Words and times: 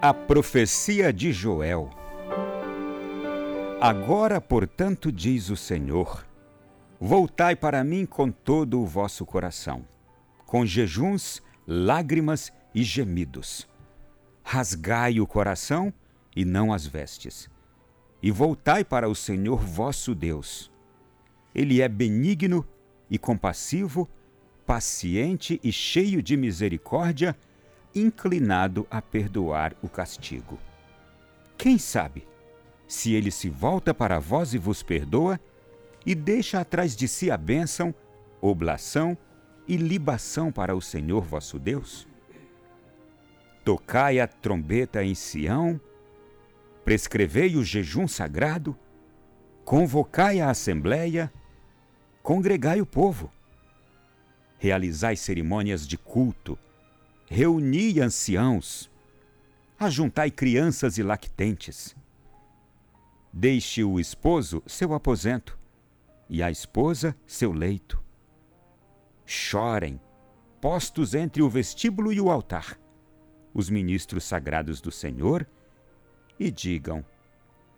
A 0.00 0.12
profecia 0.12 1.10
de 1.10 1.32
Joel. 1.32 1.88
Agora, 3.80 4.42
portanto, 4.42 5.10
diz 5.10 5.48
o 5.48 5.56
Senhor: 5.56 6.26
Voltai 7.00 7.56
para 7.56 7.82
mim 7.82 8.04
com 8.04 8.30
todo 8.30 8.78
o 8.78 8.86
vosso 8.86 9.24
coração, 9.24 9.86
com 10.44 10.66
jejuns, 10.66 11.42
lágrimas 11.66 12.52
e 12.74 12.82
gemidos. 12.82 13.66
Rasgai 14.44 15.18
o 15.18 15.26
coração 15.26 15.90
e 16.36 16.44
não 16.44 16.74
as 16.74 16.86
vestes, 16.86 17.48
e 18.22 18.30
voltai 18.30 18.84
para 18.84 19.08
o 19.08 19.14
Senhor 19.14 19.64
vosso 19.64 20.14
Deus. 20.14 20.70
Ele 21.54 21.80
é 21.80 21.88
benigno 21.88 22.68
e 23.10 23.16
compassivo, 23.16 24.06
paciente 24.66 25.58
e 25.64 25.72
cheio 25.72 26.22
de 26.22 26.36
misericórdia 26.36 27.34
inclinado 27.94 28.86
a 28.90 29.00
perdoar 29.00 29.74
o 29.82 29.88
castigo. 29.88 30.58
Quem 31.56 31.78
sabe, 31.78 32.26
se 32.86 33.14
ele 33.14 33.30
se 33.30 33.48
volta 33.48 33.94
para 33.94 34.18
vós 34.18 34.54
e 34.54 34.58
vos 34.58 34.82
perdoa, 34.82 35.40
e 36.04 36.14
deixa 36.14 36.60
atrás 36.60 36.94
de 36.94 37.08
si 37.08 37.30
a 37.30 37.36
bênção, 37.36 37.94
oblação 38.40 39.18
e 39.66 39.76
libação 39.76 40.52
para 40.52 40.76
o 40.76 40.80
Senhor 40.80 41.22
vosso 41.24 41.58
Deus? 41.58 42.06
Tocai 43.64 44.20
a 44.20 44.28
trombeta 44.28 45.02
em 45.02 45.14
Sião, 45.14 45.80
prescrevei 46.84 47.56
o 47.56 47.64
jejum 47.64 48.06
sagrado, 48.06 48.78
convocai 49.64 50.40
a 50.40 50.50
assembleia, 50.50 51.32
congregai 52.22 52.80
o 52.80 52.86
povo, 52.86 53.32
realizai 54.58 55.16
cerimônias 55.16 55.86
de 55.86 55.98
culto, 55.98 56.56
reuni 57.28 58.00
anciãos, 58.00 58.90
ajuntai 59.78 60.30
crianças 60.30 60.96
e 60.96 61.02
lactentes. 61.02 61.94
Deixe 63.32 63.82
o 63.84 64.00
esposo 64.00 64.62
seu 64.66 64.94
aposento 64.94 65.58
e 66.28 66.42
a 66.42 66.50
esposa 66.50 67.16
seu 67.26 67.52
leito. 67.52 68.02
Chorem, 69.26 70.00
postos 70.60 71.14
entre 71.14 71.42
o 71.42 71.50
vestíbulo 71.50 72.12
e 72.12 72.20
o 72.20 72.30
altar, 72.30 72.78
os 73.52 73.68
ministros 73.68 74.24
sagrados 74.24 74.80
do 74.80 74.92
Senhor, 74.92 75.46
e 76.38 76.50
digam: 76.50 77.04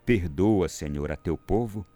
Perdoa, 0.05 0.69
Senhor, 0.69 1.11
a 1.11 1.17
teu 1.17 1.39
povo, 1.39 1.87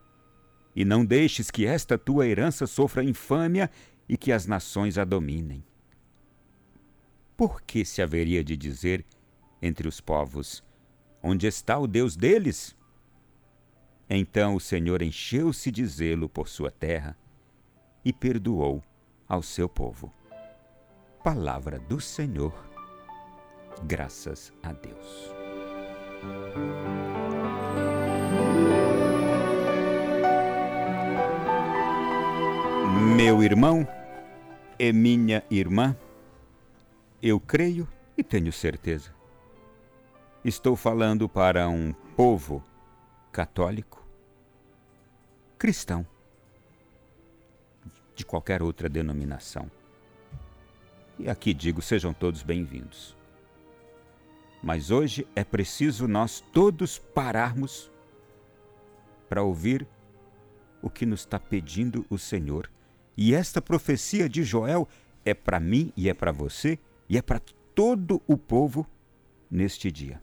e 0.74 0.84
não 0.84 1.04
deixes 1.04 1.50
que 1.50 1.66
esta 1.66 1.98
tua 1.98 2.26
herança 2.26 2.66
sofra 2.66 3.04
infâmia 3.04 3.70
e 4.08 4.16
que 4.16 4.32
as 4.32 4.46
nações 4.46 4.96
a 4.96 5.04
dominem 5.04 5.62
por 7.42 7.60
que 7.60 7.84
se 7.84 8.00
haveria 8.00 8.44
de 8.44 8.56
dizer 8.56 9.04
entre 9.60 9.88
os 9.88 10.00
povos: 10.00 10.62
Onde 11.20 11.48
está 11.48 11.76
o 11.76 11.88
Deus 11.88 12.14
deles? 12.14 12.76
Então 14.08 14.54
o 14.54 14.60
Senhor 14.60 15.02
encheu-se 15.02 15.68
de 15.72 15.84
zelo 15.84 16.28
por 16.28 16.46
sua 16.48 16.70
terra 16.70 17.18
e 18.04 18.12
perdoou 18.12 18.80
ao 19.28 19.42
seu 19.42 19.68
povo. 19.68 20.12
Palavra 21.24 21.80
do 21.80 22.00
Senhor. 22.00 22.54
Graças 23.88 24.52
a 24.62 24.72
Deus. 24.72 25.32
Meu 33.16 33.42
irmão 33.42 33.84
e 34.78 34.92
minha 34.92 35.42
irmã, 35.50 35.96
eu 37.22 37.38
creio 37.38 37.86
e 38.18 38.24
tenho 38.24 38.52
certeza. 38.52 39.14
Estou 40.44 40.74
falando 40.74 41.28
para 41.28 41.68
um 41.68 41.92
povo 42.16 42.64
católico, 43.30 44.04
cristão, 45.56 46.04
de 48.16 48.26
qualquer 48.26 48.60
outra 48.60 48.88
denominação. 48.88 49.70
E 51.16 51.30
aqui 51.30 51.54
digo: 51.54 51.80
sejam 51.80 52.12
todos 52.12 52.42
bem-vindos. 52.42 53.16
Mas 54.60 54.90
hoje 54.90 55.26
é 55.36 55.44
preciso 55.44 56.08
nós 56.08 56.40
todos 56.52 56.98
pararmos 56.98 57.90
para 59.28 59.42
ouvir 59.42 59.86
o 60.80 60.90
que 60.90 61.06
nos 61.06 61.20
está 61.20 61.38
pedindo 61.38 62.04
o 62.10 62.18
Senhor. 62.18 62.68
E 63.16 63.34
esta 63.34 63.62
profecia 63.62 64.28
de 64.28 64.42
Joel 64.42 64.88
é 65.24 65.34
para 65.34 65.60
mim 65.60 65.92
e 65.96 66.08
é 66.08 66.14
para 66.14 66.32
você 66.32 66.78
e 67.12 67.18
é 67.18 67.20
para 67.20 67.40
todo 67.74 68.22
o 68.26 68.38
povo 68.38 68.86
neste 69.50 69.92
dia. 69.92 70.18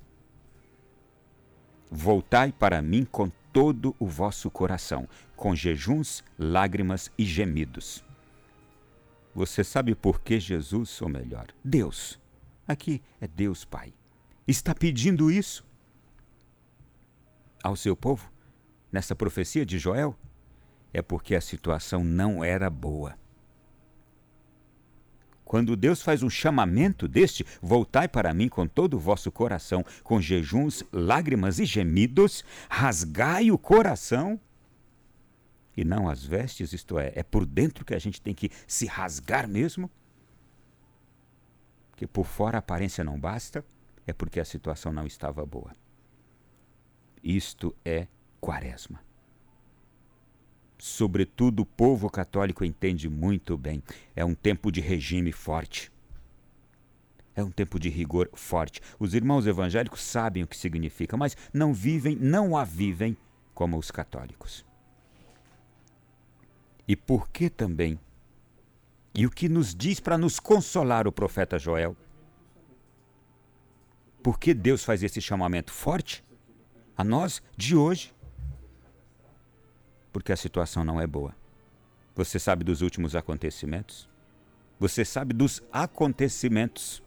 Voltai 1.92 2.52
para 2.52 2.82
mim 2.82 3.06
com 3.06 3.30
todo 3.54 3.96
o 4.00 4.08
vosso 4.08 4.50
coração, 4.50 5.08
com 5.36 5.56
jejuns, 5.56 6.24
lágrimas 6.36 7.12
e 7.16 7.26
gemidos. 7.26 8.04
Você 9.36 9.64
sabe 9.64 9.94
por 9.94 10.20
que 10.20 10.40
Jesus, 10.40 11.00
ou 11.00 11.08
melhor, 11.08 11.50
Deus, 11.64 12.20
aqui 12.68 13.04
é 13.22 13.28
Deus 13.28 13.64
Pai, 13.64 13.94
está 14.48 14.74
pedindo 14.74 15.30
isso 15.30 15.64
ao 17.64 17.76
seu 17.76 17.96
povo, 17.96 18.32
nessa 18.92 19.16
profecia 19.16 19.64
de 19.64 19.78
Joel? 19.78 20.18
É 20.92 21.04
porque 21.04 21.36
a 21.36 21.42
situação 21.42 22.04
não 22.04 22.44
era 22.44 22.68
boa. 22.68 23.16
Quando 25.50 25.76
Deus 25.76 26.04
faz 26.04 26.22
um 26.22 26.30
chamamento 26.30 27.08
deste, 27.08 27.44
voltai 27.60 28.08
para 28.08 28.32
mim 28.36 28.48
com 28.48 28.68
todo 28.68 28.94
o 28.94 29.00
vosso 29.00 29.32
coração, 29.32 29.84
com 30.04 30.22
jejuns, 30.22 30.84
lágrimas 30.94 31.58
e 31.58 31.66
gemidos, 31.66 32.46
rasgai 32.70 33.50
o 33.50 33.58
coração 33.58 34.40
e 35.76 35.84
não 35.84 36.08
as 36.08 36.24
vestes, 36.24 36.72
isto 36.72 37.00
é, 37.00 37.14
é 37.16 37.24
por 37.24 37.48
dentro 37.48 37.84
que 37.84 37.96
a 37.96 38.00
gente 38.00 38.22
tem 38.22 38.32
que 38.32 38.52
se 38.68 38.86
rasgar 38.86 39.48
mesmo. 39.48 39.90
Que 41.96 42.06
por 42.06 42.28
fora 42.28 42.60
a 42.60 42.60
aparência 42.60 43.04
não 43.04 43.20
basta, 43.20 43.66
é 44.06 44.14
porque 44.14 44.40
a 44.40 44.46
situação 44.46 44.94
não 44.94 45.08
estava 45.08 45.44
boa. 45.48 45.76
Isto 47.24 47.76
é 47.84 48.08
quaresma 48.40 49.09
sobretudo 50.80 51.62
o 51.62 51.66
povo 51.66 52.10
católico 52.10 52.64
entende 52.64 53.10
muito 53.10 53.58
bem. 53.58 53.84
É 54.16 54.24
um 54.24 54.34
tempo 54.34 54.72
de 54.72 54.80
regime 54.80 55.32
forte. 55.32 55.92
É 57.36 57.44
um 57.44 57.52
tempo 57.52 57.80
de 57.80 57.90
rigor 57.90 58.30
forte. 58.34 58.82
Os 58.98 59.14
irmãos 59.14 59.46
evangélicos 59.46 60.02
sabem 60.02 60.44
o 60.44 60.48
que 60.48 60.58
significa, 60.58 61.16
mas 61.16 61.38
não 61.54 61.74
vivem, 61.74 62.16
não 62.16 62.58
a 62.58 62.64
vivem 62.64 63.16
como 63.54 63.78
os 63.78 63.92
católicos. 63.92 64.66
E 66.88 66.96
por 66.96 67.30
que 67.30 67.50
também? 67.50 68.00
E 69.14 69.26
o 69.26 69.30
que 69.30 69.50
nos 69.50 69.76
diz 69.76 70.00
para 70.00 70.18
nos 70.18 70.40
consolar 70.40 71.08
o 71.08 71.12
profeta 71.12 71.60
Joel? 71.60 71.96
Por 74.24 74.40
que 74.40 74.54
Deus 74.54 74.84
faz 74.84 75.04
esse 75.04 75.22
chamamento 75.22 75.72
forte 75.72 76.24
a 76.98 77.04
nós 77.04 77.42
de 77.56 77.76
hoje? 77.76 78.14
Porque 80.20 80.34
a 80.34 80.38
situação 80.38 80.84
não 80.84 81.00
é 81.00 81.08
boa. 81.08 81.34
Você 82.14 82.38
sabe 82.38 82.66
dos 82.66 82.82
últimos 82.82 83.16
acontecimentos? 83.16 84.10
Você 84.78 85.06
sabe 85.06 85.34
dos 85.34 85.64
acontecimentos 85.72 87.02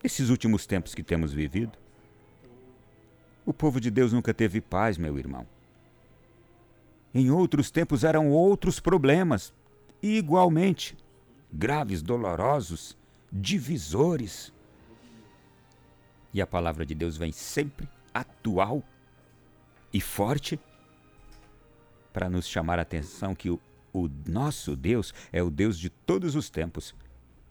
desses 0.00 0.30
últimos 0.30 0.66
tempos 0.66 0.94
que 0.94 1.02
temos 1.02 1.32
vivido? 1.32 1.76
O 3.44 3.52
povo 3.52 3.80
de 3.80 3.90
Deus 3.90 4.12
nunca 4.12 4.32
teve 4.32 4.60
paz, 4.60 4.96
meu 4.96 5.18
irmão. 5.18 5.44
Em 7.12 7.28
outros 7.28 7.72
tempos 7.72 8.04
eram 8.04 8.30
outros 8.30 8.78
problemas, 8.78 9.52
igualmente 10.00 10.96
graves, 11.52 12.02
dolorosos, 12.02 12.96
divisores. 13.32 14.52
E 16.32 16.40
a 16.40 16.46
palavra 16.46 16.86
de 16.86 16.94
Deus 16.94 17.16
vem 17.16 17.32
sempre 17.32 17.88
atual 18.14 18.80
e 19.92 20.00
forte 20.00 20.60
para 22.16 22.30
nos 22.30 22.48
chamar 22.48 22.78
a 22.78 22.82
atenção 22.82 23.34
que 23.34 23.50
o, 23.50 23.60
o 23.92 24.08
nosso 24.26 24.74
Deus 24.74 25.12
é 25.30 25.42
o 25.42 25.50
Deus 25.50 25.78
de 25.78 25.90
todos 25.90 26.34
os 26.34 26.48
tempos. 26.48 26.94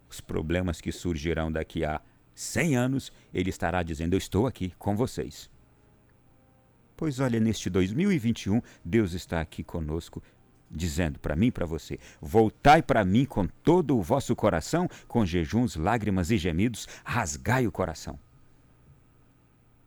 Os 0.10 0.20
problemas 0.20 0.82
que 0.82 0.92
surgirão 0.92 1.52
daqui 1.52 1.86
a 1.86 2.02
100 2.34 2.76
anos, 2.76 3.12
ele 3.32 3.52
estará 3.52 3.84
dizendo: 3.84 4.16
Eu 4.16 4.18
estou 4.18 4.48
aqui 4.48 4.74
com 4.80 4.96
vocês. 4.96 5.52
Pois 6.98 7.20
olha, 7.20 7.40
neste 7.40 7.70
2021, 7.70 8.60
Deus 8.84 9.14
está 9.14 9.40
aqui 9.40 9.64
conosco, 9.64 10.24
dizendo 10.72 11.20
para 11.20 11.36
mim 11.36 11.48
e 11.48 11.52
para 11.52 11.68
você: 11.68 12.00
Voltai 12.20 12.82
para 12.82 13.06
mim 13.06 13.24
com 13.24 13.46
todo 13.46 13.96
o 13.96 14.02
vosso 14.02 14.36
coração, 14.36 14.90
com 15.08 15.24
jejuns, 15.24 15.76
lágrimas 15.76 16.32
e 16.32 16.40
gemidos, 16.40 16.88
rasgai 17.04 17.68
o 17.68 17.72
coração. 17.72 18.18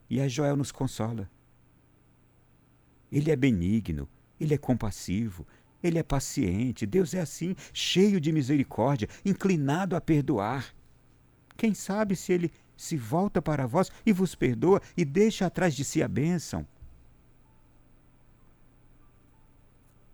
E 0.09 0.21
aí 0.21 0.29
Joel 0.29 0.55
nos 0.55 0.71
consola. 0.71 1.29
Ele 3.11 3.29
é 3.29 3.35
benigno, 3.35 4.07
ele 4.39 4.53
é 4.53 4.57
compassivo, 4.57 5.45
ele 5.83 5.99
é 5.99 6.03
paciente. 6.03 6.85
Deus 6.85 7.13
é 7.13 7.19
assim, 7.19 7.55
cheio 7.73 8.19
de 8.19 8.31
misericórdia, 8.31 9.07
inclinado 9.25 9.95
a 9.95 10.01
perdoar. 10.01 10.73
Quem 11.57 11.73
sabe 11.73 12.15
se 12.15 12.31
ele 12.31 12.51
se 12.77 12.95
volta 12.95 13.41
para 13.41 13.67
vós 13.67 13.91
e 14.05 14.13
vos 14.13 14.35
perdoa 14.35 14.81
e 14.95 15.03
deixa 15.03 15.45
atrás 15.45 15.75
de 15.75 15.83
si 15.83 16.01
a 16.01 16.07
bênção. 16.07 16.65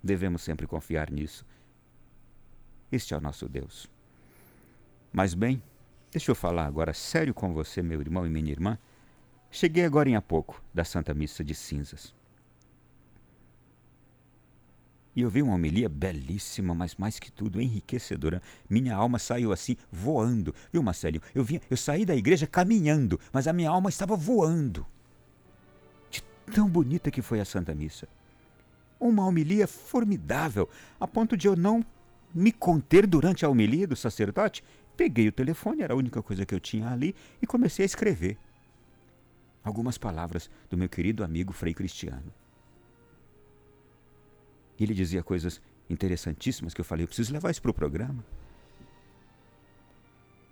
Devemos 0.03 0.41
sempre 0.41 0.65
confiar 0.65 1.11
nisso. 1.11 1.45
Este 2.91 3.13
é 3.13 3.17
o 3.17 3.21
nosso 3.21 3.47
Deus. 3.49 3.89
Mas 5.11 5.33
bem, 5.33 5.61
deixa 6.11 6.31
eu 6.31 6.35
falar 6.35 6.65
agora 6.65 6.93
sério 6.93 7.33
com 7.33 7.53
você, 7.53 7.81
meu 7.81 8.01
irmão 8.01 8.25
e 8.25 8.29
minha 8.29 8.51
irmã. 8.51 8.77
Cheguei 9.49 9.85
agora 9.85 10.09
em 10.09 10.15
há 10.15 10.21
pouco 10.21 10.61
da 10.73 10.83
Santa 10.83 11.13
Missa 11.13 11.43
de 11.43 11.55
Cinzas. 11.55 12.13
E 15.15 15.21
eu 15.21 15.29
vi 15.29 15.41
uma 15.41 15.53
homilia 15.53 15.87
belíssima, 15.87 16.75
mas 16.75 16.95
mais 16.95 17.17
que 17.19 17.31
tudo 17.31 17.61
enriquecedora. 17.61 18.41
Minha 18.69 18.95
alma 18.95 19.17
saiu 19.17 19.53
assim 19.53 19.77
voando. 19.89 20.53
Viu, 20.73 20.83
Marcelinho? 20.83 21.21
Eu, 21.33 21.43
vim, 21.43 21.61
eu 21.69 21.77
saí 21.77 22.05
da 22.05 22.15
igreja 22.15 22.45
caminhando, 22.45 23.19
mas 23.31 23.47
a 23.47 23.53
minha 23.53 23.69
alma 23.69 23.89
estava 23.89 24.15
voando. 24.17 24.85
De 26.11 26.21
tão 26.53 26.67
bonita 26.67 27.09
que 27.09 27.21
foi 27.21 27.39
a 27.39 27.45
Santa 27.45 27.73
Missa. 27.73 28.09
Uma 28.99 29.25
homilia 29.25 29.67
formidável, 29.67 30.69
a 30.99 31.07
ponto 31.07 31.37
de 31.37 31.47
eu 31.47 31.55
não 31.55 31.85
me 32.33 32.51
conter 32.51 33.07
durante 33.07 33.45
a 33.45 33.49
homilia 33.49 33.87
do 33.87 33.95
sacerdote. 33.95 34.63
Peguei 34.97 35.29
o 35.29 35.31
telefone, 35.31 35.81
era 35.81 35.93
a 35.93 35.97
única 35.97 36.21
coisa 36.21 36.45
que 36.45 36.53
eu 36.53 36.59
tinha 36.59 36.89
ali, 36.89 37.15
e 37.41 37.47
comecei 37.47 37.83
a 37.83 37.85
escrever 37.85 38.37
algumas 39.63 39.97
palavras 39.97 40.49
do 40.69 40.77
meu 40.77 40.89
querido 40.89 41.23
amigo 41.23 41.53
Frei 41.53 41.73
Cristiano. 41.73 42.33
E 44.77 44.83
ele 44.83 44.93
dizia 44.93 45.23
coisas 45.23 45.61
interessantíssimas 45.89 46.73
que 46.73 46.81
eu 46.81 46.85
falei, 46.85 47.03
eu 47.03 47.07
preciso 47.07 47.33
levar 47.33 47.51
isso 47.51 47.61
para 47.61 47.71
o 47.71 47.73
programa. 47.73 48.23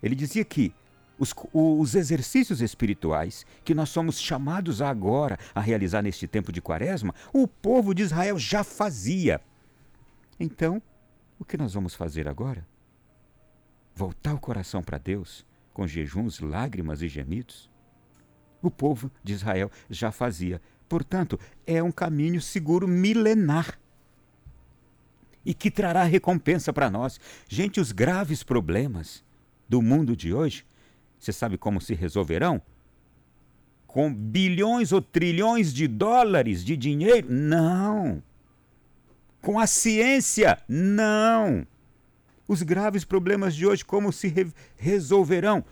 Ele 0.02 0.14
dizia 0.14 0.44
que 0.44 0.74
os, 1.18 1.34
os, 1.52 1.94
exercícios 1.94 2.60
espirituais 2.60 3.46
que 3.64 3.74
nós 3.74 3.88
somos 3.88 4.20
chamados 4.20 4.82
agora 4.82 5.38
a 5.54 5.60
realizar 5.60 6.02
neste 6.02 6.26
tempo 6.26 6.52
de 6.52 6.60
quaresma, 6.60 7.14
o 7.32 7.46
povo 7.46 7.94
de 7.94 8.02
Israel 8.02 8.38
já 8.38 8.64
fazia. 8.64 9.40
Então, 10.38 10.82
o 11.38 11.44
que 11.44 11.56
nós 11.56 11.74
vamos 11.74 11.94
fazer 11.94 12.28
agora? 12.28 12.66
Voltar 13.94 14.34
o 14.34 14.40
coração 14.40 14.82
para 14.82 14.98
Deus 14.98 15.46
com 15.72 15.86
jejuns, 15.86 16.40
lágrimas 16.40 17.00
e 17.00 17.08
gemidos? 17.08 17.70
O 18.60 18.70
povo 18.70 19.10
de 19.22 19.32
Israel 19.32 19.70
já 19.88 20.10
fazia. 20.10 20.60
Portanto, 20.88 21.38
é 21.66 21.82
um 21.82 21.92
caminho 21.92 22.40
seguro 22.40 22.88
milenar 22.88 23.78
e 25.44 25.52
que 25.52 25.70
trará 25.70 26.04
recompensa 26.04 26.72
para 26.72 26.90
nós. 26.90 27.20
Gente, 27.48 27.80
os 27.80 27.92
graves 27.92 28.42
problemas 28.42 29.22
do 29.68 29.82
mundo 29.82 30.16
de 30.16 30.32
hoje, 30.32 30.64
você 31.18 31.32
sabe 31.32 31.58
como 31.58 31.80
se 31.80 31.94
resolverão? 31.94 32.60
Com 33.86 34.12
bilhões 34.12 34.92
ou 34.92 35.00
trilhões 35.00 35.72
de 35.72 35.86
dólares 35.86 36.64
de 36.64 36.76
dinheiro? 36.76 37.28
Não. 37.30 38.22
Com 39.40 39.58
a 39.58 39.66
ciência? 39.66 40.58
Não. 40.68 41.66
Os 42.48 42.62
graves 42.62 43.04
problemas 43.04 43.54
de 43.54 43.66
hoje, 43.66 43.84
como 43.84 44.12
se 44.12 44.28
re 44.28 44.46
resolverão? 44.76 45.64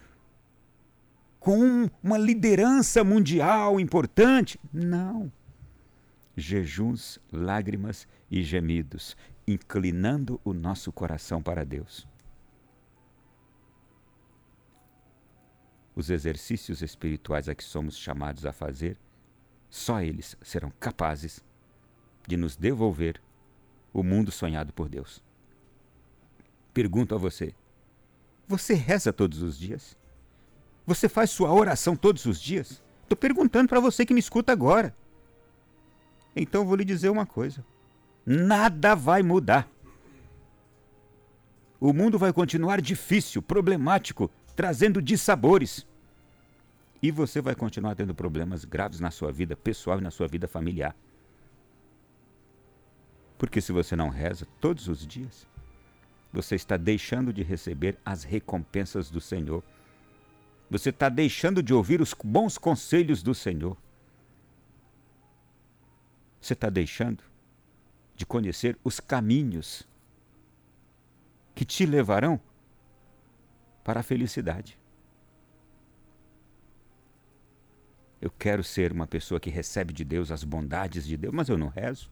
Com 1.40 1.90
uma 2.02 2.16
liderança 2.16 3.02
mundial 3.02 3.80
importante? 3.80 4.58
Não. 4.72 5.30
Jejuns, 6.36 7.18
lágrimas 7.30 8.06
e 8.30 8.42
gemidos 8.42 9.16
inclinando 9.46 10.40
o 10.44 10.52
nosso 10.52 10.92
coração 10.92 11.42
para 11.42 11.64
Deus. 11.64 12.06
Os 15.94 16.10
exercícios 16.10 16.80
espirituais 16.80 17.48
a 17.48 17.54
que 17.54 17.64
somos 17.64 17.96
chamados 17.96 18.46
a 18.46 18.52
fazer, 18.52 18.98
só 19.68 20.00
eles 20.00 20.36
serão 20.42 20.72
capazes 20.80 21.44
de 22.26 22.36
nos 22.36 22.56
devolver 22.56 23.20
o 23.92 24.02
mundo 24.02 24.30
sonhado 24.30 24.72
por 24.72 24.88
Deus. 24.88 25.22
Pergunto 26.72 27.14
a 27.14 27.18
você: 27.18 27.54
você 28.48 28.74
reza 28.74 29.12
todos 29.12 29.42
os 29.42 29.58
dias? 29.58 29.96
Você 30.86 31.08
faz 31.08 31.30
sua 31.30 31.52
oração 31.52 31.94
todos 31.94 32.24
os 32.26 32.40
dias? 32.40 32.82
Estou 33.02 33.16
perguntando 33.16 33.68
para 33.68 33.80
você 33.80 34.04
que 34.04 34.14
me 34.14 34.20
escuta 34.20 34.52
agora. 34.52 34.94
Então 36.34 36.64
vou 36.64 36.76
lhe 36.76 36.84
dizer 36.84 37.10
uma 37.10 37.26
coisa: 37.26 37.64
nada 38.24 38.94
vai 38.94 39.22
mudar. 39.22 39.69
O 41.80 41.92
mundo 41.92 42.19
vai 42.19 42.32
continuar 42.32 42.80
difícil, 42.80 43.42
problemático, 43.42 44.30
trazendo 44.54 45.02
dissabores. 45.02 45.86
E 47.02 47.10
você 47.10 47.40
vai 47.40 47.56
continuar 47.56 47.96
tendo 47.96 48.14
problemas 48.14 48.64
graves 48.64 49.00
na 49.00 49.10
sua 49.10 49.32
vida 49.32 49.56
pessoal 49.56 49.98
e 49.98 50.02
na 50.02 50.10
sua 50.10 50.28
vida 50.28 50.46
familiar. 50.46 50.94
Porque 53.36 53.60
se 53.60 53.72
você 53.72 53.96
não 53.96 54.08
reza 54.08 54.46
todos 54.60 54.86
os 54.86 55.04
dias, 55.04 55.48
você 56.32 56.54
está 56.54 56.76
deixando 56.76 57.32
de 57.32 57.42
receber 57.42 57.98
as 58.04 58.22
recompensas 58.22 59.10
do 59.10 59.20
Senhor. 59.20 59.64
Você 60.70 60.90
está 60.90 61.08
deixando 61.08 61.60
de 61.60 61.75
ouvir 61.75 62.00
os 62.00 62.14
bons 62.14 62.56
conselhos 62.56 63.20
do 63.20 63.34
Senhor. 63.34 63.76
Você 66.40 66.52
está 66.52 66.70
deixando 66.70 67.31
de 68.22 68.26
conhecer 68.26 68.78
os 68.84 69.00
caminhos 69.00 69.84
que 71.56 71.64
te 71.64 71.84
levarão 71.84 72.40
para 73.82 73.98
a 73.98 74.02
felicidade. 74.02 74.78
Eu 78.20 78.30
quero 78.30 78.62
ser 78.62 78.92
uma 78.92 79.08
pessoa 79.08 79.40
que 79.40 79.50
recebe 79.50 79.92
de 79.92 80.04
Deus 80.04 80.30
as 80.30 80.44
bondades 80.44 81.04
de 81.04 81.16
Deus, 81.16 81.34
mas 81.34 81.48
eu 81.48 81.58
não 81.58 81.66
rezo. 81.66 82.08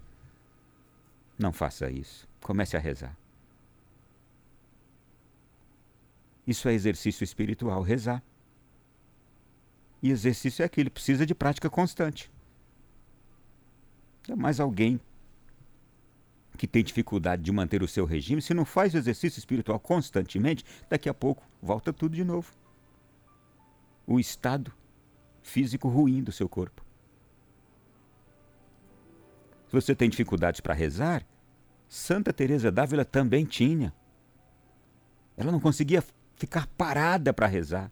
Não 1.38 1.52
faça 1.52 1.88
isso. 1.88 2.28
Comece 2.40 2.76
a 2.76 2.80
rezar. 2.80 3.16
Isso 6.44 6.68
é 6.68 6.72
exercício 6.72 7.22
espiritual, 7.22 7.82
rezar. 7.82 8.20
E 10.02 10.10
exercício 10.10 10.64
é 10.64 10.66
aquilo, 10.66 10.90
precisa 10.90 11.24
de 11.24 11.36
prática 11.36 11.70
constante. 11.70 12.28
É 14.28 14.34
mais 14.34 14.58
alguém 14.58 15.00
que 16.60 16.66
tem 16.66 16.84
dificuldade 16.84 17.42
de 17.42 17.50
manter 17.50 17.82
o 17.82 17.88
seu 17.88 18.04
regime, 18.04 18.42
se 18.42 18.52
não 18.52 18.66
faz 18.66 18.92
o 18.92 18.98
exercício 18.98 19.38
espiritual 19.38 19.80
constantemente, 19.80 20.62
daqui 20.90 21.08
a 21.08 21.14
pouco 21.14 21.42
volta 21.62 21.90
tudo 21.90 22.14
de 22.14 22.22
novo. 22.22 22.52
O 24.06 24.20
estado 24.20 24.70
físico 25.42 25.88
ruim 25.88 26.22
do 26.22 26.30
seu 26.30 26.50
corpo. 26.50 26.84
Se 29.68 29.72
você 29.72 29.94
tem 29.94 30.10
dificuldades 30.10 30.60
para 30.60 30.74
rezar, 30.74 31.26
Santa 31.88 32.30
Teresa 32.30 32.70
d'Ávila 32.70 33.06
também 33.06 33.46
tinha. 33.46 33.90
Ela 35.38 35.50
não 35.50 35.60
conseguia 35.60 36.04
ficar 36.36 36.66
parada 36.76 37.32
para 37.32 37.46
rezar. 37.46 37.90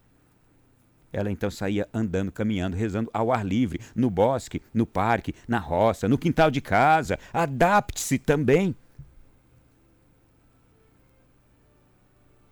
Ela 1.12 1.30
então 1.30 1.50
saía 1.50 1.88
andando, 1.92 2.30
caminhando, 2.30 2.76
rezando 2.76 3.10
ao 3.12 3.32
ar 3.32 3.44
livre, 3.44 3.80
no 3.94 4.10
bosque, 4.10 4.60
no 4.74 4.86
parque, 4.86 5.34
na 5.46 5.58
roça, 5.58 6.08
no 6.08 6.18
quintal 6.18 6.50
de 6.50 6.60
casa. 6.60 7.18
Adapte-se 7.32 8.18
também. 8.18 8.74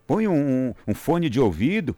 Põe 0.07 0.29
um, 0.29 0.73
um, 0.87 0.95
fone 0.95 1.29
de 1.29 1.41
ouvido 1.41 1.97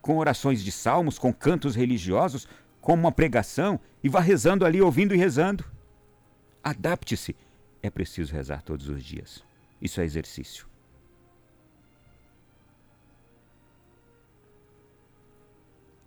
com 0.00 0.18
orações 0.18 0.62
de 0.62 0.70
salmos, 0.70 1.18
com 1.18 1.32
cantos 1.32 1.74
religiosos, 1.74 2.46
com 2.80 2.94
uma 2.94 3.12
pregação 3.12 3.78
e 4.02 4.08
vá 4.08 4.20
rezando 4.20 4.64
ali, 4.64 4.80
ouvindo 4.80 5.14
e 5.14 5.18
rezando. 5.18 5.64
Adapte-se. 6.62 7.34
É 7.82 7.90
preciso 7.90 8.32
rezar 8.32 8.62
todos 8.62 8.88
os 8.88 9.04
dias. 9.04 9.42
Isso 9.82 10.00
é 10.00 10.04
exercício. 10.04 10.67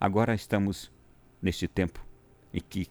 Agora 0.02 0.34
estamos 0.34 0.92
neste 1.40 1.68
tempo 1.68 2.04
em 2.52 2.60
que 2.60 2.88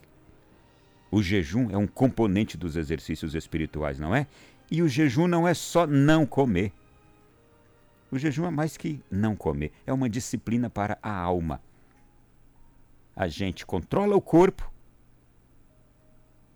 o 1.10 1.20
jejum 1.20 1.68
é 1.68 1.76
um 1.76 1.88
componente 1.88 2.56
dos 2.56 2.76
exercícios 2.76 3.34
espirituais, 3.34 3.98
não 3.98 4.14
é? 4.14 4.28
E 4.70 4.80
o 4.80 4.88
jejum 4.88 5.26
não 5.26 5.48
é 5.48 5.52
só 5.52 5.88
não 5.88 6.24
comer. 6.24 6.72
O 8.12 8.16
jejum 8.16 8.46
é 8.46 8.50
mais 8.50 8.76
que 8.76 9.02
não 9.10 9.34
comer, 9.34 9.72
é 9.84 9.92
uma 9.92 10.08
disciplina 10.08 10.70
para 10.70 11.00
a 11.02 11.12
alma. 11.12 11.60
A 13.16 13.26
gente 13.26 13.66
controla 13.66 14.14
o 14.14 14.20
corpo 14.20 14.72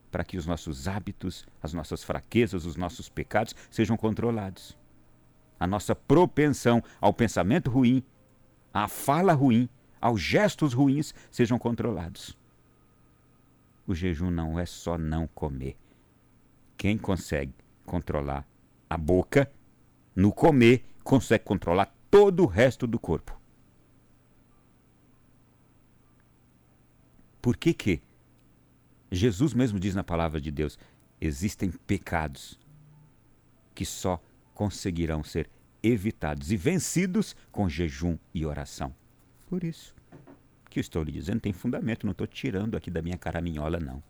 para 0.08 0.22
que 0.22 0.36
os 0.36 0.46
nossos 0.46 0.86
hábitos, 0.86 1.48
as 1.60 1.72
nossas 1.72 2.04
fraquezas, 2.04 2.64
os 2.64 2.76
nossos 2.76 3.08
pecados 3.08 3.56
sejam 3.72 3.96
controlados. 3.96 4.78
A 5.58 5.66
nossa 5.66 5.96
propensão 5.96 6.80
ao 7.00 7.12
pensamento 7.12 7.72
ruim, 7.72 8.04
à 8.72 8.86
fala 8.86 9.32
ruim, 9.32 9.68
aos 10.04 10.20
gestos 10.20 10.74
ruins 10.74 11.14
sejam 11.30 11.58
controlados. 11.58 12.36
O 13.86 13.94
jejum 13.94 14.30
não 14.30 14.58
é 14.58 14.66
só 14.66 14.98
não 14.98 15.26
comer. 15.26 15.78
Quem 16.76 16.98
consegue 16.98 17.54
controlar 17.86 18.46
a 18.88 18.98
boca, 18.98 19.50
no 20.14 20.30
comer, 20.30 20.84
consegue 21.02 21.44
controlar 21.44 21.86
todo 22.10 22.42
o 22.42 22.46
resto 22.46 22.86
do 22.86 22.98
corpo. 22.98 23.40
Por 27.40 27.56
que 27.56 27.72
que? 27.72 28.02
Jesus 29.10 29.54
mesmo 29.54 29.80
diz 29.80 29.94
na 29.94 30.04
palavra 30.04 30.38
de 30.38 30.50
Deus: 30.50 30.78
existem 31.18 31.70
pecados 31.70 32.60
que 33.74 33.86
só 33.86 34.22
conseguirão 34.52 35.24
ser 35.24 35.48
evitados 35.82 36.52
e 36.52 36.58
vencidos 36.58 37.34
com 37.50 37.70
jejum 37.70 38.18
e 38.34 38.44
oração. 38.44 38.94
Por 39.46 39.64
isso 39.64 39.93
que 40.74 40.80
eu 40.80 40.82
estou 40.82 41.04
lhe 41.04 41.12
dizendo 41.12 41.40
tem 41.40 41.52
fundamento, 41.52 42.04
não 42.04 42.10
estou 42.10 42.26
tirando 42.26 42.76
aqui 42.76 42.90
da 42.90 43.00
minha 43.00 43.16
caraminhola, 43.16 43.78
não. 43.78 44.02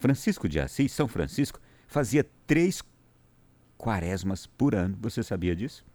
Francisco 0.00 0.48
de 0.48 0.58
Assis, 0.58 0.90
São 0.90 1.06
Francisco, 1.06 1.60
fazia 1.86 2.28
três 2.48 2.82
quaresmas 3.78 4.44
por 4.44 4.74
ano. 4.74 4.98
Você 5.00 5.22
sabia 5.22 5.54
disso? 5.54 5.86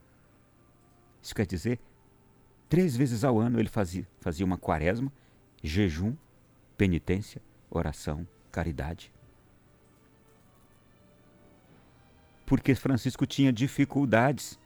Isso 1.21 1.35
quer 1.35 1.45
dizer, 1.45 1.81
três 2.69 2.95
vezes 2.95 3.25
ao 3.25 3.37
ano 3.37 3.59
ele 3.59 3.67
fazia, 3.67 4.07
fazia 4.21 4.45
uma 4.45 4.57
quaresma, 4.57 5.11
jejum, 5.61 6.15
penitência, 6.77 7.41
oração, 7.69 8.25
caridade. 8.49 9.11
Porque 12.45 12.73
Francisco 12.73 13.25
tinha 13.27 13.51
dificuldades 13.51 14.57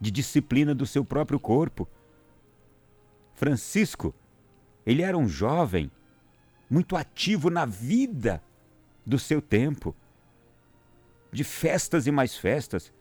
de 0.00 0.10
disciplina 0.10 0.74
do 0.74 0.86
seu 0.86 1.04
próprio 1.04 1.38
corpo. 1.38 1.88
Francisco, 3.34 4.14
ele 4.86 5.02
era 5.02 5.16
um 5.16 5.28
jovem 5.28 5.90
muito 6.68 6.96
ativo 6.96 7.50
na 7.50 7.66
vida 7.66 8.42
do 9.04 9.18
seu 9.18 9.42
tempo, 9.42 9.94
de 11.32 11.44
festas 11.44 12.06
e 12.06 12.10
mais 12.10 12.36
festas. 12.36 12.92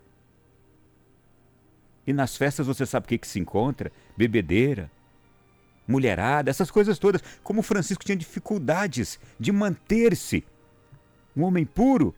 E 2.05 2.11
nas 2.11 2.35
festas 2.35 2.65
você 2.65 2.85
sabe 2.85 3.05
o 3.05 3.09
que, 3.09 3.17
que 3.17 3.27
se 3.27 3.39
encontra? 3.39 3.91
Bebedeira, 4.17 4.91
mulherada, 5.87 6.49
essas 6.49 6.71
coisas 6.71 6.97
todas. 6.97 7.21
Como 7.43 7.61
Francisco 7.61 8.03
tinha 8.03 8.15
dificuldades 8.15 9.19
de 9.39 9.51
manter-se 9.51 10.43
um 11.35 11.43
homem 11.43 11.65
puro, 11.65 12.15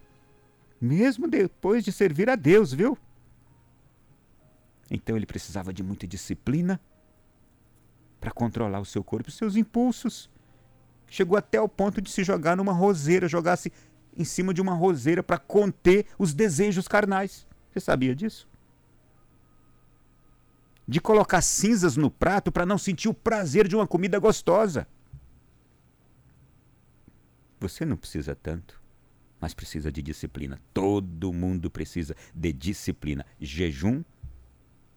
mesmo 0.80 1.28
depois 1.28 1.84
de 1.84 1.92
servir 1.92 2.30
a 2.30 2.36
Deus, 2.36 2.74
viu? 2.74 2.98
Então 4.92 5.16
ele 5.16 5.26
precisava 5.26 5.74
de 5.74 5.82
muita 5.82 6.06
disciplina 6.06 6.80
para 8.20 8.30
controlar 8.30 8.82
o 8.82 8.86
seu 8.86 9.02
corpo 9.02 9.30
e 9.30 9.32
seus 9.32 9.56
impulsos. 9.56 10.30
Chegou 11.08 11.38
até 11.38 11.62
o 11.62 11.70
ponto 11.70 12.02
de 12.02 12.12
se 12.12 12.26
jogar 12.26 12.58
numa 12.58 12.74
roseira, 12.74 13.28
jogar-se 13.28 13.72
em 14.16 14.26
cima 14.26 14.54
de 14.54 14.62
uma 14.62 14.74
roseira 14.74 15.24
para 15.24 15.38
conter 15.38 16.06
os 16.20 16.34
desejos 16.34 16.90
carnais. 16.90 17.48
Você 17.72 17.80
sabia 17.80 18.14
disso? 18.14 18.50
De 20.86 21.00
colocar 21.00 21.42
cinzas 21.42 21.96
no 21.96 22.12
prato 22.12 22.52
para 22.52 22.66
não 22.66 22.78
sentir 22.78 23.08
o 23.08 23.14
prazer 23.14 23.70
de 23.70 23.78
uma 23.78 23.88
comida 23.88 24.20
gostosa. 24.20 24.86
Você 27.62 27.86
não 27.86 27.96
precisa 27.96 28.36
tanto, 28.36 28.82
mas 29.40 29.54
precisa 29.54 29.90
de 29.90 30.02
disciplina. 30.02 30.60
Todo 30.74 31.32
mundo 31.32 31.72
precisa 31.72 32.14
de 32.36 32.52
disciplina. 32.52 33.26
Jejum 33.40 34.04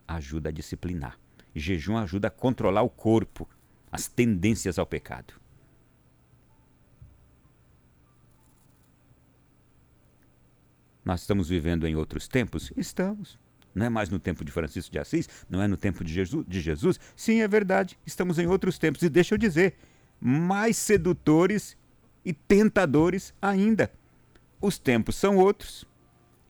ajuda 0.06 0.48
a 0.48 0.52
disciplinar. 0.52 1.18
Jejum 1.54 1.96
ajuda 1.96 2.28
a 2.28 2.30
controlar 2.30 2.82
o 2.82 2.90
corpo, 2.90 3.48
as 3.90 4.08
tendências 4.08 4.78
ao 4.78 4.86
pecado. 4.86 5.34
Nós 11.04 11.20
estamos 11.20 11.48
vivendo 11.48 11.86
em 11.86 11.94
outros 11.94 12.26
tempos? 12.26 12.72
Estamos. 12.76 13.38
Não 13.74 13.86
é 13.86 13.88
mais 13.88 14.08
no 14.08 14.18
tempo 14.18 14.44
de 14.44 14.52
Francisco 14.52 14.90
de 14.90 14.98
Assis, 14.98 15.28
não 15.50 15.60
é 15.60 15.66
no 15.66 15.76
tempo 15.76 16.04
de 16.04 16.12
Jesus, 16.12 16.46
de 16.46 16.60
Jesus. 16.60 16.98
Sim, 17.16 17.40
é 17.40 17.48
verdade. 17.48 17.98
Estamos 18.06 18.38
em 18.38 18.46
outros 18.46 18.78
tempos. 18.78 19.02
E 19.02 19.08
deixa 19.08 19.34
eu 19.34 19.38
dizer, 19.38 19.74
mais 20.20 20.76
sedutores 20.76 21.76
e 22.24 22.32
tentadores 22.32 23.34
ainda. 23.42 23.92
Os 24.60 24.78
tempos 24.78 25.16
são 25.16 25.36
outros, 25.36 25.84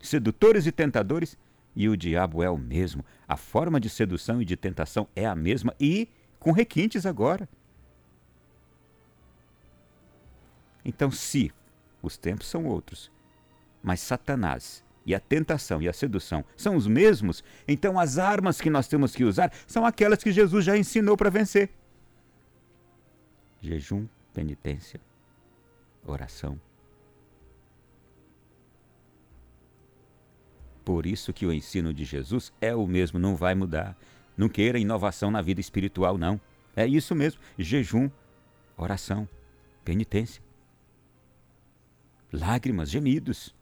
sedutores 0.00 0.66
e 0.66 0.72
tentadores, 0.72 1.36
e 1.74 1.88
o 1.88 1.96
diabo 1.96 2.42
é 2.42 2.50
o 2.50 2.58
mesmo. 2.58 3.04
A 3.26 3.36
forma 3.36 3.80
de 3.80 3.88
sedução 3.88 4.40
e 4.40 4.44
de 4.44 4.56
tentação 4.56 5.08
é 5.14 5.26
a 5.26 5.34
mesma 5.34 5.74
e 5.78 6.08
com 6.38 6.52
requintes 6.52 7.06
agora. 7.06 7.48
Então, 10.84 11.10
se 11.10 11.52
os 12.02 12.16
tempos 12.16 12.46
são 12.46 12.66
outros 12.66 13.10
mas 13.84 14.00
Satanás 14.00 14.82
e 15.04 15.14
a 15.14 15.20
tentação 15.20 15.82
e 15.82 15.88
a 15.88 15.92
sedução 15.92 16.42
são 16.56 16.74
os 16.74 16.86
mesmos, 16.86 17.44
então 17.68 18.00
as 18.00 18.16
armas 18.16 18.58
que 18.58 18.70
nós 18.70 18.88
temos 18.88 19.14
que 19.14 19.22
usar 19.22 19.52
são 19.66 19.84
aquelas 19.84 20.24
que 20.24 20.32
Jesus 20.32 20.64
já 20.64 20.78
ensinou 20.78 21.18
para 21.18 21.28
vencer: 21.28 21.68
jejum, 23.60 24.08
penitência, 24.32 24.98
oração. 26.06 26.58
Por 30.84 31.06
isso 31.06 31.32
que 31.32 31.46
o 31.46 31.52
ensino 31.52 31.94
de 31.94 32.04
Jesus 32.04 32.52
é 32.60 32.74
o 32.74 32.86
mesmo, 32.86 33.18
não 33.18 33.34
vai 33.34 33.54
mudar. 33.54 33.96
Não 34.36 34.48
queira 34.48 34.78
inovação 34.78 35.30
na 35.30 35.40
vida 35.40 35.60
espiritual, 35.60 36.18
não. 36.18 36.40
É 36.76 36.86
isso 36.86 37.14
mesmo: 37.14 37.40
jejum, 37.58 38.10
oração, 38.76 39.28
penitência, 39.84 40.42
lágrimas, 42.32 42.90
gemidos. 42.90 43.54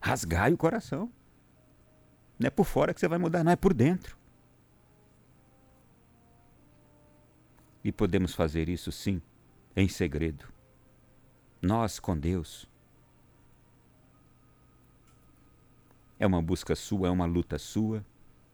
Rasgai 0.00 0.52
o 0.52 0.58
coração. 0.58 1.10
Não 2.38 2.48
é 2.48 2.50
por 2.50 2.64
fora 2.64 2.92
que 2.92 2.98
você 2.98 3.06
vai 3.06 3.18
mudar, 3.18 3.44
não 3.44 3.52
é 3.52 3.56
por 3.56 3.72
dentro. 3.72 4.18
E 7.84 7.92
podemos 7.92 8.34
fazer 8.34 8.68
isso 8.68 8.90
sim, 8.90 9.22
em 9.76 9.88
segredo. 9.88 10.52
Nós 11.60 12.00
com 12.00 12.18
Deus. 12.18 12.68
É 16.22 16.26
uma 16.26 16.40
busca 16.40 16.76
sua, 16.76 17.08
é 17.08 17.10
uma 17.10 17.24
luta 17.24 17.58
sua, 17.58 18.06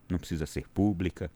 não 0.09 0.19
precisa 0.19 0.47
ser 0.47 0.67
pública. 0.71 1.31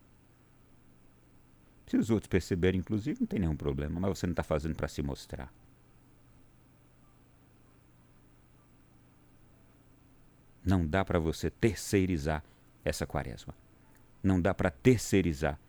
Se 1.87 1.95
os 1.99 2.09
outros 2.09 2.27
perceberem, 2.27 2.81
inclusive, 2.81 3.21
não 3.21 3.27
tem 3.27 3.39
nenhum 3.39 3.55
problema, 3.55 4.01
mas 4.01 4.19
você 4.19 4.27
não 4.27 4.33
está 4.33 4.43
fazendo 4.43 4.75
para 4.75 4.89
se 4.89 5.03
mostrar. 5.03 5.53
Não 10.65 10.87
dá 10.87 11.05
para 11.05 11.19
você 11.19 11.51
terceirizar 11.51 12.43
essa 12.83 13.07
quaresma. 13.07 13.55
Não 14.23 14.41
dá 14.41 14.55
para 14.55 14.71
terceirizar 14.71 15.61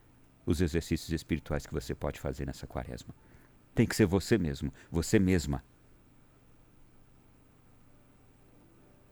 os 0.46 0.62
exercícios 0.62 1.12
espirituais 1.12 1.65
que 1.65 1.74
você 1.74 1.93
pode 1.93 2.22
fazer 2.22 2.46
nessa 2.46 2.65
quaresma. 2.65 3.13
Tem 3.75 3.86
que 3.86 3.98
ser 3.98 4.05
você 4.05 4.38
mesmo, 4.38 4.74
você 4.89 5.20
mesma. 5.20 5.62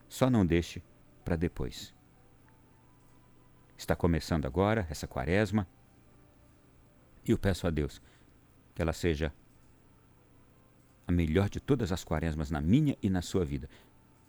Só 0.08 0.30
não 0.30 0.46
deixe 0.46 0.82
para 1.24 1.36
depois. 1.36 1.94
Está 3.76 3.96
começando 3.96 4.46
agora 4.46 4.86
essa 4.90 5.06
quaresma 5.06 5.66
e 7.24 7.30
eu 7.30 7.38
peço 7.38 7.66
a 7.66 7.70
Deus 7.70 8.00
que 8.74 8.82
ela 8.82 8.92
seja 8.92 9.32
a 11.06 11.12
melhor 11.12 11.48
de 11.48 11.60
todas 11.60 11.92
as 11.92 12.04
quaresmas 12.04 12.50
na 12.50 12.60
minha 12.60 12.96
e 13.02 13.10
na 13.10 13.22
sua 13.22 13.44
vida. 13.44 13.68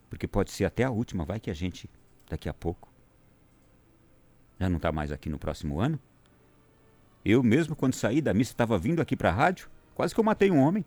Porque 0.09 0.27
pode 0.27 0.51
ser 0.51 0.65
até 0.65 0.83
a 0.83 0.91
última, 0.91 1.25
vai 1.25 1.39
que 1.39 1.49
a 1.49 1.53
gente, 1.53 1.89
daqui 2.29 2.49
a 2.49 2.53
pouco, 2.53 2.91
já 4.59 4.69
não 4.69 4.77
está 4.77 4.91
mais 4.91 5.11
aqui 5.11 5.29
no 5.29 5.39
próximo 5.39 5.79
ano. 5.79 5.99
Eu 7.25 7.41
mesmo, 7.41 7.75
quando 7.75 7.93
saí 7.93 8.21
da 8.21 8.33
missa, 8.33 8.51
estava 8.51 8.77
vindo 8.77 9.01
aqui 9.01 9.15
para 9.15 9.29
a 9.29 9.33
rádio, 9.33 9.69
quase 9.95 10.13
que 10.13 10.19
eu 10.19 10.23
matei 10.23 10.51
um 10.51 10.59
homem. 10.59 10.85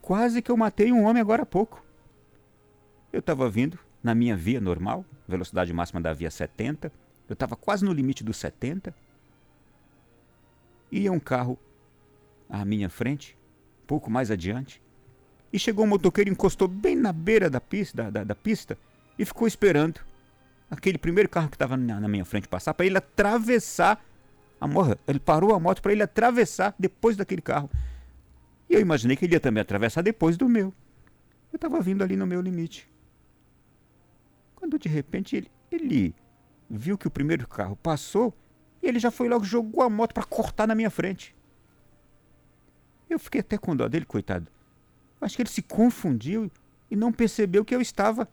Quase 0.00 0.40
que 0.40 0.50
eu 0.50 0.56
matei 0.56 0.92
um 0.92 1.04
homem 1.04 1.20
agora 1.20 1.42
há 1.42 1.46
pouco. 1.46 1.84
Eu 3.12 3.20
estava 3.20 3.48
vindo 3.50 3.78
na 4.06 4.14
minha 4.14 4.36
via 4.36 4.60
normal, 4.60 5.04
velocidade 5.26 5.72
máxima 5.72 6.00
da 6.00 6.12
via 6.12 6.30
70. 6.30 6.92
Eu 7.28 7.32
estava 7.32 7.56
quase 7.56 7.84
no 7.84 7.92
limite 7.92 8.22
dos 8.22 8.36
70. 8.36 8.94
Ia 10.92 11.10
um 11.10 11.18
carro 11.18 11.58
à 12.48 12.64
minha 12.64 12.88
frente, 12.88 13.36
pouco 13.84 14.08
mais 14.08 14.30
adiante. 14.30 14.80
E 15.52 15.58
chegou 15.58 15.84
um 15.84 15.88
motoqueiro, 15.88 16.30
encostou 16.30 16.68
bem 16.68 16.94
na 16.94 17.12
beira 17.12 17.50
da 17.50 17.60
pista, 17.60 18.04
da, 18.04 18.10
da, 18.10 18.24
da 18.24 18.34
pista 18.36 18.78
e 19.18 19.24
ficou 19.24 19.48
esperando 19.48 20.00
aquele 20.70 20.98
primeiro 20.98 21.28
carro 21.28 21.48
que 21.48 21.56
estava 21.56 21.76
na, 21.76 21.98
na, 21.98 22.06
minha 22.06 22.24
frente 22.24 22.46
passar 22.46 22.74
para 22.74 22.86
ele 22.86 22.98
atravessar 22.98 24.00
a 24.60 24.68
moto. 24.68 25.00
Ele 25.08 25.18
parou 25.18 25.52
a 25.52 25.58
moto 25.58 25.82
para 25.82 25.90
ele 25.90 26.02
atravessar 26.02 26.76
depois 26.78 27.16
daquele 27.16 27.42
carro. 27.42 27.68
E 28.70 28.74
eu 28.74 28.80
imaginei 28.80 29.16
que 29.16 29.24
ele 29.24 29.34
ia 29.34 29.40
também 29.40 29.62
atravessar 29.62 30.02
depois 30.02 30.36
do 30.36 30.48
meu. 30.48 30.72
Eu 31.52 31.56
estava 31.56 31.80
vindo 31.80 32.04
ali 32.04 32.14
no 32.14 32.26
meu 32.26 32.40
limite. 32.40 32.88
Quando 34.66 34.80
de 34.80 34.88
repente 34.88 35.36
ele, 35.36 35.48
ele 35.70 36.14
viu 36.68 36.98
que 36.98 37.06
o 37.06 37.10
primeiro 37.10 37.46
carro 37.46 37.76
passou 37.76 38.36
e 38.82 38.88
ele 38.88 38.98
já 38.98 39.12
foi 39.12 39.28
logo 39.28 39.44
jogou 39.44 39.80
a 39.80 39.88
moto 39.88 40.12
para 40.12 40.24
cortar 40.24 40.66
na 40.66 40.74
minha 40.74 40.90
frente. 40.90 41.36
Eu 43.08 43.16
fiquei 43.20 43.42
até 43.42 43.56
com 43.56 43.76
dó 43.76 43.86
dele, 43.86 44.04
coitado. 44.04 44.50
Acho 45.20 45.36
que 45.36 45.42
ele 45.42 45.48
se 45.48 45.62
confundiu 45.62 46.50
e 46.90 46.96
não 46.96 47.12
percebeu 47.12 47.64
que 47.64 47.72
eu 47.72 47.80
estava 47.80 48.28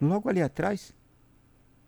logo 0.00 0.28
ali 0.28 0.42
atrás. 0.42 0.92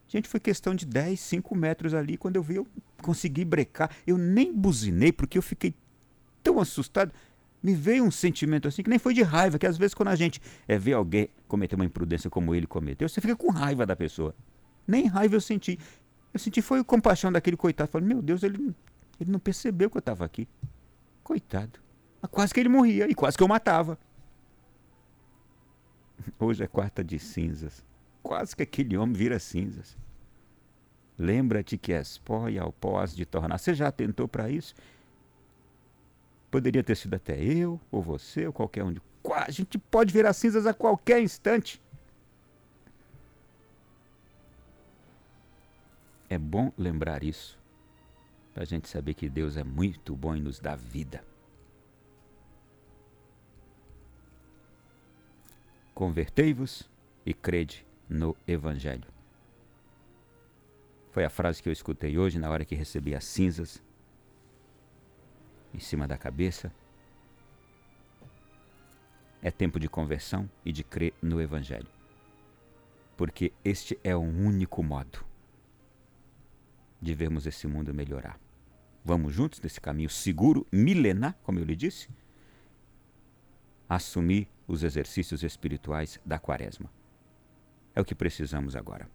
Gente, 0.06 0.28
foi 0.28 0.38
questão 0.38 0.72
de 0.72 0.86
10, 0.86 1.18
5 1.18 1.52
metros 1.56 1.94
ali. 1.94 2.16
Quando 2.16 2.36
eu 2.36 2.44
vi, 2.44 2.54
eu 2.54 2.66
consegui 3.02 3.44
brecar. 3.44 3.90
Eu 4.06 4.16
nem 4.16 4.54
buzinei 4.54 5.10
porque 5.10 5.36
eu 5.36 5.42
fiquei 5.42 5.74
tão 6.44 6.60
assustado. 6.60 7.12
Me 7.64 7.74
veio 7.74 8.04
um 8.04 8.10
sentimento 8.10 8.68
assim 8.68 8.82
que 8.82 8.90
nem 8.90 8.98
foi 8.98 9.14
de 9.14 9.22
raiva, 9.22 9.58
que 9.58 9.66
às 9.66 9.78
vezes 9.78 9.94
quando 9.94 10.08
a 10.08 10.14
gente 10.14 10.38
é, 10.68 10.76
vê 10.78 10.92
alguém 10.92 11.30
cometer 11.48 11.74
uma 11.76 11.84
imprudência 11.86 12.28
como 12.28 12.54
ele 12.54 12.66
cometeu, 12.66 13.08
você 13.08 13.22
fica 13.22 13.34
com 13.34 13.50
raiva 13.50 13.86
da 13.86 13.96
pessoa. 13.96 14.34
Nem 14.86 15.06
raiva 15.06 15.34
eu 15.34 15.40
senti. 15.40 15.78
Eu 16.34 16.38
senti 16.38 16.60
foi 16.60 16.84
compaixão 16.84 17.32
daquele 17.32 17.56
coitado. 17.56 17.90
Falei, 17.90 18.06
meu 18.06 18.20
Deus, 18.20 18.42
ele, 18.42 18.76
ele 19.18 19.30
não 19.30 19.38
percebeu 19.38 19.88
que 19.88 19.96
eu 19.96 20.00
estava 20.00 20.26
aqui. 20.26 20.46
Coitado. 21.22 21.80
Quase 22.30 22.52
que 22.52 22.60
ele 22.60 22.68
morria 22.68 23.10
e 23.10 23.14
quase 23.14 23.34
que 23.34 23.42
eu 23.42 23.48
matava. 23.48 23.98
Hoje 26.38 26.64
é 26.64 26.66
quarta 26.66 27.02
de 27.02 27.18
cinzas. 27.18 27.82
Quase 28.22 28.54
que 28.54 28.62
aquele 28.62 28.94
homem 28.94 29.14
vira 29.14 29.38
cinzas. 29.38 29.96
Lembra-te 31.18 31.78
que 31.78 31.94
és 31.94 32.18
pó 32.18 32.46
e 32.46 32.58
ao 32.58 32.74
pó 32.74 33.00
has 33.00 33.16
de 33.16 33.24
tornar. 33.24 33.56
Você 33.56 33.72
já 33.72 33.88
atentou 33.88 34.28
para 34.28 34.50
isso? 34.50 34.74
Poderia 36.54 36.84
ter 36.84 36.94
sido 36.96 37.14
até 37.14 37.36
eu, 37.42 37.80
ou 37.90 38.00
você, 38.00 38.46
ou 38.46 38.52
qualquer 38.52 38.84
um 38.84 38.92
de. 38.92 39.02
A 39.28 39.50
gente 39.50 39.76
pode 39.76 40.12
virar 40.12 40.32
cinzas 40.32 40.68
a 40.68 40.72
qualquer 40.72 41.20
instante. 41.20 41.82
É 46.30 46.38
bom 46.38 46.72
lembrar 46.78 47.24
isso, 47.24 47.58
para 48.52 48.62
a 48.62 48.66
gente 48.66 48.88
saber 48.88 49.14
que 49.14 49.28
Deus 49.28 49.56
é 49.56 49.64
muito 49.64 50.14
bom 50.14 50.36
e 50.36 50.40
nos 50.40 50.60
dá 50.60 50.76
vida. 50.76 51.24
Convertei-vos 55.92 56.88
e 57.26 57.34
crede 57.34 57.84
no 58.08 58.36
Evangelho. 58.46 59.08
Foi 61.10 61.24
a 61.24 61.30
frase 61.30 61.60
que 61.60 61.68
eu 61.68 61.72
escutei 61.72 62.16
hoje 62.16 62.38
na 62.38 62.48
hora 62.48 62.64
que 62.64 62.76
recebi 62.76 63.12
as 63.12 63.24
cinzas 63.24 63.82
em 65.74 65.80
cima 65.80 66.06
da 66.06 66.16
cabeça. 66.16 66.72
É 69.42 69.50
tempo 69.50 69.78
de 69.78 69.88
conversão 69.88 70.48
e 70.64 70.72
de 70.72 70.82
crer 70.84 71.12
no 71.20 71.40
Evangelho. 71.40 71.88
Porque 73.16 73.52
este 73.64 73.98
é 74.02 74.16
o 74.16 74.20
único 74.20 74.82
modo 74.82 75.24
de 77.00 77.14
vermos 77.14 77.46
esse 77.46 77.66
mundo 77.66 77.92
melhorar. 77.92 78.40
Vamos 79.04 79.34
juntos 79.34 79.60
nesse 79.60 79.80
caminho 79.80 80.08
seguro, 80.08 80.66
milenar, 80.72 81.36
como 81.42 81.58
eu 81.58 81.64
lhe 81.64 81.76
disse? 81.76 82.08
Assumir 83.86 84.48
os 84.66 84.82
exercícios 84.82 85.42
espirituais 85.42 86.18
da 86.24 86.38
Quaresma. 86.38 86.90
É 87.94 88.00
o 88.00 88.04
que 88.04 88.14
precisamos 88.14 88.74
agora. 88.74 89.08